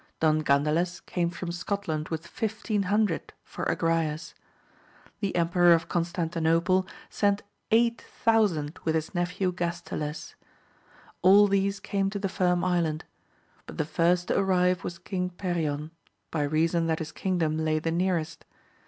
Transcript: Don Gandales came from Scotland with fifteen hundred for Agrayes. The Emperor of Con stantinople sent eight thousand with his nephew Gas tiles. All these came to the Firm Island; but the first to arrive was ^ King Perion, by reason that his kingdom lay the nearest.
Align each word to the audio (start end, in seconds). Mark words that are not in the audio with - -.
Don 0.19 0.41
Gandales 0.41 0.99
came 1.05 1.29
from 1.29 1.51
Scotland 1.51 2.09
with 2.09 2.25
fifteen 2.25 2.81
hundred 2.89 3.33
for 3.43 3.65
Agrayes. 3.65 4.33
The 5.19 5.35
Emperor 5.35 5.73
of 5.73 5.89
Con 5.89 6.03
stantinople 6.05 6.87
sent 7.11 7.43
eight 7.69 8.01
thousand 8.01 8.79
with 8.83 8.95
his 8.95 9.13
nephew 9.13 9.51
Gas 9.51 9.79
tiles. 9.79 10.33
All 11.21 11.45
these 11.47 11.79
came 11.79 12.09
to 12.09 12.17
the 12.17 12.27
Firm 12.29 12.63
Island; 12.63 13.05
but 13.67 13.77
the 13.77 13.85
first 13.85 14.29
to 14.29 14.39
arrive 14.39 14.83
was 14.83 14.97
^ 14.99 15.03
King 15.03 15.29
Perion, 15.29 15.91
by 16.31 16.41
reason 16.45 16.87
that 16.87 16.97
his 16.97 17.11
kingdom 17.11 17.55
lay 17.63 17.77
the 17.77 17.91
nearest. 17.91 18.43